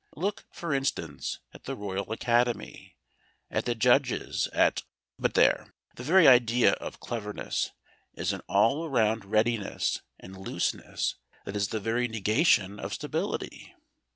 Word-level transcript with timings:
Look, 0.15 0.45
for 0.51 0.73
instance, 0.73 1.41
at 1.53 1.65
the 1.65 1.75
Royal 1.75 2.11
Academy, 2.11 2.97
at 3.51 3.65
the 3.65 3.75
Judges, 3.75 4.47
at 4.51 4.81
But 5.19 5.35
there! 5.35 5.75
The 5.95 6.01
very 6.01 6.27
idea 6.27 6.71
of 6.71 6.99
cleverness 6.99 7.69
is 8.15 8.33
an 8.33 8.41
all 8.49 8.89
round 8.89 9.25
readiness 9.25 10.01
and 10.19 10.35
looseness 10.35 11.17
that 11.45 11.55
is 11.55 11.67
the 11.67 11.79
very 11.79 12.07
negation 12.07 12.79
of 12.79 12.95
stability. 12.95 13.75